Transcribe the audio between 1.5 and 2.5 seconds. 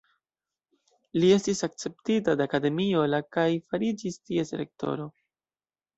akceptita de